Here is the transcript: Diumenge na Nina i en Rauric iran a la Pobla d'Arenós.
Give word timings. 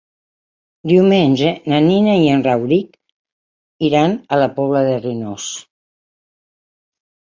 Diumenge 0.91 1.51
na 1.73 1.81
Nina 1.89 2.17
i 2.23 2.25
en 2.37 2.43
Rauric 2.49 3.87
iran 3.93 4.19
a 4.35 4.43
la 4.45 4.51
Pobla 4.59 4.85
d'Arenós. 4.93 5.51